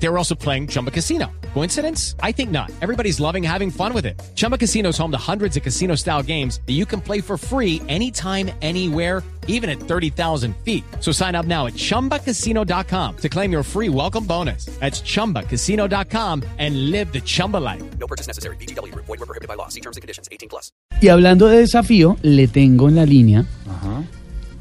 They 0.00 0.08
were 0.08 0.18
also 0.18 0.34
playing 0.34 0.68
Chumba 0.68 0.90
Casino. 0.90 1.26
Coincidence? 1.54 2.14
I 2.22 2.32
think 2.32 2.50
not. 2.50 2.70
Everybody's 2.80 3.18
loving 3.18 3.42
having 3.42 3.70
fun 3.70 3.92
with 3.92 4.06
it. 4.06 4.20
Chumba 4.36 4.56
Casino 4.56 4.90
is 4.90 4.98
home 4.98 5.10
to 5.10 5.18
hundreds 5.18 5.56
of 5.56 5.62
casino 5.62 5.96
style 5.96 6.22
games 6.22 6.60
that 6.66 6.74
you 6.74 6.86
can 6.86 7.00
play 7.00 7.20
for 7.20 7.36
free 7.36 7.82
anytime, 7.88 8.50
anywhere, 8.62 9.22
even 9.48 9.68
at 9.68 9.80
30,000 9.80 10.54
feet. 10.64 10.84
So 11.00 11.10
sign 11.10 11.34
up 11.34 11.46
now 11.46 11.66
at 11.66 11.74
chumbacasino.com 11.74 13.16
to 13.16 13.28
claim 13.28 13.50
your 13.50 13.64
free 13.64 13.88
welcome 13.88 14.24
bonus. 14.24 14.66
That's 14.78 15.00
chumbacasino.com 15.02 16.44
and 16.58 16.90
live 16.90 17.12
the 17.12 17.20
Chumba 17.20 17.56
life. 17.56 17.82
No 17.98 18.06
purchase 18.06 18.28
necessary. 18.28 18.56
BGW. 18.56 18.94
Void 18.94 19.08
were 19.08 19.26
prohibited 19.26 19.48
by 19.48 19.54
law. 19.54 19.68
See 19.68 19.80
terms 19.80 19.96
and 19.96 20.02
conditions. 20.02 20.28
18 20.30 20.48
plus. 20.48 20.70
Y 21.00 21.08
hablando 21.08 21.48
de 21.48 21.58
desafío, 21.58 22.18
le 22.22 22.46
tengo 22.46 22.88
en 22.88 22.96
la 22.96 23.06
línea 23.06 23.44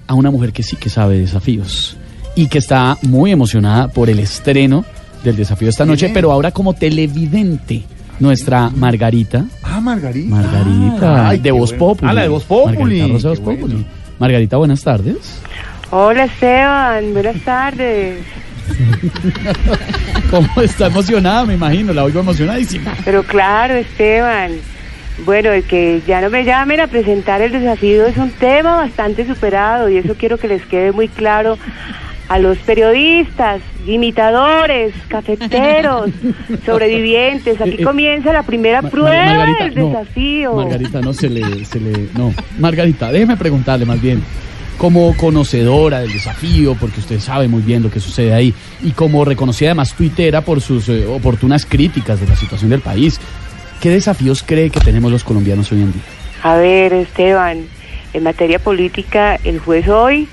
a 0.07 0.13
una 0.13 0.31
mujer 0.31 0.53
que 0.53 0.63
sí 0.63 0.77
que 0.77 0.89
sabe 0.89 1.15
de 1.15 1.21
desafíos 1.21 1.97
y 2.35 2.47
que 2.47 2.59
está 2.59 2.97
muy 3.01 3.31
emocionada 3.31 3.87
por 3.89 4.09
el 4.09 4.19
estreno 4.19 4.85
del 5.27 5.35
desafío 5.35 5.69
esta 5.69 5.85
noche, 5.85 6.09
pero 6.13 6.31
ahora 6.31 6.51
como 6.51 6.73
televidente. 6.73 7.83
Nuestra 8.19 8.71
Margarita. 8.71 9.45
Ah, 9.61 9.79
Margarita. 9.79 10.35
Margarita, 10.35 11.29
Ay, 11.29 11.39
de 11.39 11.51
Voz 11.51 11.69
bueno. 11.69 11.85
Populi. 11.85 12.09
Ah, 12.09 12.13
la 12.13 12.21
de 12.23 12.27
Voz 12.29 12.43
Populi. 12.45 12.75
Margarita 12.75 13.07
Rosa 13.13 13.29
de 13.29 13.35
Voz 13.35 13.43
bueno. 13.45 13.59
Populi. 13.59 13.85
Margarita, 14.17 14.57
buenas 14.57 14.81
tardes. 14.81 15.41
Hola 15.91 16.23
Esteban, 16.23 17.13
buenas 17.13 17.39
tardes. 17.41 18.23
¿Cómo 20.31 20.49
está 20.61 20.87
emocionada? 20.87 21.45
Me 21.45 21.53
imagino, 21.53 21.93
la 21.93 22.03
oigo 22.03 22.19
emocionadísima. 22.21 22.95
Pero 23.05 23.21
claro, 23.21 23.75
Esteban. 23.75 24.53
Bueno, 25.23 25.51
el 25.51 25.63
que 25.63 26.01
ya 26.07 26.21
no 26.21 26.29
me 26.29 26.43
llamen 26.43 26.79
a 26.79 26.87
presentar 26.87 27.41
el 27.41 27.51
desafío 27.51 28.05
es 28.07 28.17
un 28.17 28.31
tema 28.31 28.77
bastante 28.77 29.27
superado 29.27 29.89
y 29.89 29.97
eso 29.97 30.15
quiero 30.17 30.37
que 30.37 30.47
les 30.47 30.65
quede 30.65 30.91
muy 30.91 31.07
claro 31.07 31.57
a 32.29 32.39
los 32.39 32.57
periodistas, 32.59 33.61
imitadores, 33.85 34.93
cafeteros, 35.07 36.09
sobrevivientes. 36.65 37.59
Aquí 37.61 37.69
Eh, 37.71 37.75
eh, 37.79 37.83
comienza 37.83 38.33
la 38.33 38.43
primera 38.43 38.81
Ma- 38.81 38.89
prueba 38.89 39.25
Margarita, 39.25 39.63
del 39.65 39.75
no, 39.75 39.87
desafío. 39.89 40.53
Margarita, 40.55 41.01
no 41.01 41.13
se 41.13 41.29
le, 41.29 41.65
se 41.65 41.79
le. 41.79 42.07
No. 42.15 42.33
Margarita, 42.59 43.11
déjeme 43.11 43.37
preguntarle 43.37 43.85
más 43.85 44.01
bien. 44.01 44.23
Como 44.77 45.15
conocedora 45.17 46.01
del 46.01 46.13
desafío, 46.13 46.75
porque 46.79 46.99
usted 46.99 47.19
sabe 47.19 47.47
muy 47.47 47.63
bien 47.63 47.81
lo 47.81 47.89
que 47.89 47.99
sucede 47.99 48.31
ahí, 48.33 48.53
y 48.83 48.91
como 48.91 49.25
reconocida 49.25 49.69
además 49.69 49.95
tuitera 49.95 50.41
por 50.41 50.61
sus 50.61 50.87
eh, 50.89 51.03
oportunas 51.07 51.65
críticas 51.65 52.19
de 52.19 52.27
la 52.27 52.35
situación 52.35 52.69
del 52.69 52.81
país, 52.81 53.19
¿qué 53.81 53.89
desafíos 53.89 54.43
cree 54.45 54.69
que 54.69 54.79
tenemos 54.79 55.11
los 55.11 55.23
colombianos 55.23 55.71
hoy 55.71 55.79
en 55.81 55.93
día? 55.93 56.01
A 56.43 56.57
ver, 56.57 56.93
Esteban, 56.93 57.61
en 58.13 58.23
materia 58.23 58.59
política, 58.59 59.39
el 59.43 59.57
juez 59.57 59.87
hoy 59.87 60.27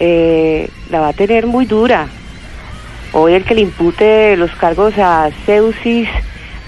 eh, 0.00 0.68
la 0.90 1.00
va 1.00 1.08
a 1.08 1.12
tener 1.12 1.46
muy 1.46 1.66
dura. 1.66 2.08
Hoy 3.12 3.34
el 3.34 3.44
que 3.44 3.54
le 3.54 3.60
impute 3.60 4.36
los 4.36 4.50
cargos 4.52 4.96
a 4.98 5.30
Ceusis, 5.44 6.08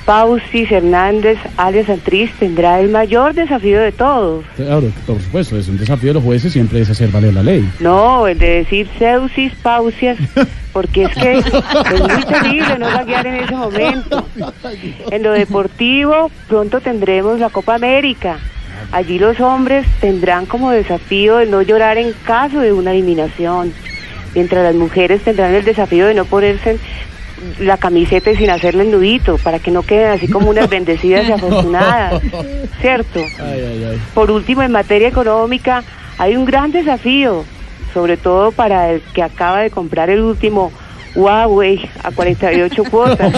Pausis, 0.04 0.70
Hernández, 0.70 1.38
alias 1.56 1.86
Santriz, 1.86 2.30
tendrá 2.38 2.80
el 2.80 2.88
mayor 2.90 3.34
desafío 3.34 3.80
de 3.80 3.92
todos. 3.92 4.44
Claro, 4.56 4.90
por 5.06 5.20
supuesto, 5.20 5.56
es 5.56 5.68
un 5.68 5.78
desafío 5.78 6.10
de 6.10 6.14
los 6.14 6.24
jueces, 6.24 6.52
siempre 6.52 6.80
es 6.80 6.90
hacer 6.90 7.10
valer 7.10 7.32
la 7.32 7.42
ley. 7.42 7.68
No, 7.80 8.26
el 8.26 8.38
de 8.38 8.64
decir 8.64 8.88
Ceusis, 8.98 9.52
Pausias, 9.62 10.18
porque 10.72 11.04
es 11.04 11.14
que 11.14 11.38
es 11.38 11.52
muy 12.00 12.24
terrible 12.24 12.78
no 12.78 13.04
guiar 13.06 13.26
en 13.26 13.34
ese 13.36 13.54
momento. 13.54 14.26
En 15.10 15.22
lo 15.22 15.32
deportivo, 15.32 16.30
pronto 16.48 16.80
tendremos 16.80 17.38
la 17.38 17.50
Copa 17.50 17.76
América. 17.76 18.38
Allí 18.92 19.18
los 19.18 19.40
hombres 19.40 19.86
tendrán 20.00 20.44
como 20.44 20.70
desafío 20.70 21.40
el 21.40 21.50
no 21.50 21.62
llorar 21.62 21.96
en 21.96 22.12
caso 22.24 22.60
de 22.60 22.74
una 22.74 22.92
eliminación, 22.92 23.72
mientras 24.34 24.62
las 24.62 24.74
mujeres 24.74 25.22
tendrán 25.22 25.54
el 25.54 25.64
desafío 25.64 26.06
de 26.06 26.14
no 26.14 26.26
ponerse 26.26 26.78
la 27.58 27.78
camiseta 27.78 28.30
y 28.30 28.36
sin 28.36 28.50
hacerle 28.50 28.82
el 28.84 28.90
nudito, 28.90 29.38
para 29.38 29.58
que 29.58 29.70
no 29.70 29.82
queden 29.82 30.10
así 30.10 30.28
como 30.28 30.50
unas 30.50 30.68
bendecidas 30.70 31.26
y 31.26 31.32
afortunadas, 31.32 32.22
¿cierto? 32.82 33.20
Ay, 33.40 33.60
ay, 33.60 33.84
ay. 33.92 34.00
Por 34.14 34.30
último, 34.30 34.62
en 34.62 34.72
materia 34.72 35.08
económica, 35.08 35.82
hay 36.18 36.36
un 36.36 36.44
gran 36.44 36.70
desafío, 36.70 37.44
sobre 37.94 38.18
todo 38.18 38.52
para 38.52 38.90
el 38.90 39.00
que 39.14 39.22
acaba 39.22 39.60
de 39.60 39.70
comprar 39.70 40.10
el 40.10 40.20
último 40.20 40.70
Huawei 41.14 41.80
a 42.02 42.10
48 42.10 42.84
cuotas 42.90 43.32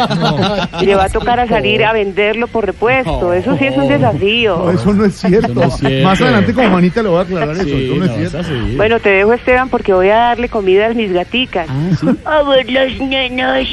y 0.81 0.87
le 0.87 0.95
va 0.95 1.05
a 1.05 1.09
tocar 1.09 1.41
a 1.41 1.47
salir 1.49 1.85
a 1.85 1.93
venderlo 1.93 2.47
por 2.47 2.65
repuesto. 2.67 3.33
Eso 3.33 3.57
sí 3.59 3.67
es 3.67 3.77
un 3.77 3.85
No, 3.89 3.99
desafío. 3.99 4.71
eso 4.71 4.93
no 4.93 5.05
es 5.05 5.15
cierto. 5.17 5.47
Eso 5.47 5.55
no 5.55 5.63
es 5.65 5.75
cierto. 5.77 6.05
Más 6.09 6.21
adelante 6.21 6.55
con 6.55 6.71
Juanita 6.71 7.03
le 7.03 7.09
voy 7.09 7.19
a 7.19 7.23
aclarar 7.23 7.57
eso. 7.57 7.65
Sí, 7.65 7.85
Eso 7.87 7.95
no 7.97 8.05
es 8.05 8.11
no, 8.11 8.29
cierto. 8.45 8.77
Bueno, 8.77 9.01
te 9.01 9.09
dejo, 9.11 9.33
Esteban, 9.33 9.69
porque 9.69 9.93
voy 9.93 10.09
a 10.11 10.17
darle 10.17 10.49
comida 10.49 10.87
a 10.87 10.95
mis 10.95 11.13
gaticas. 11.13 11.67
Ah, 11.69 11.91
sí. 12.01 12.07
A 12.25 12.43
ver, 12.43 12.71
las 12.71 12.99
nenas. 13.01 13.67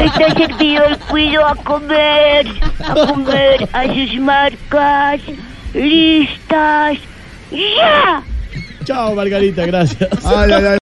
Está 0.00 0.34
servido 0.34 0.84
el 0.84 0.98
cuido 0.98 1.46
a 1.46 1.54
comer. 1.56 2.46
A 2.86 2.94
comer 3.12 3.68
a 3.72 3.84
sus 3.84 4.20
marcas. 4.20 5.20
Listas. 5.74 6.96
¡Ya! 7.50 8.22
Chao, 8.84 9.14
Margarita, 9.14 9.66
gracias. 9.66 10.08
Ay, 10.24 10.50
ay, 10.50 10.64
ay. 10.64 10.76